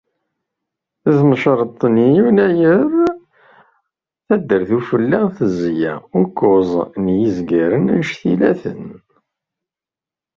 Deg 1.03 1.15
tmecṛeḍt 1.19 1.81
n 1.95 1.95
yennayer, 2.15 2.81
Taddart 4.27 4.69
Ufella 4.77 5.21
tezla 5.37 5.93
ukkuẓ 6.19 6.69
n 7.03 7.05
yizgaren 7.19 7.91
anect-ila-ten. 7.95 8.83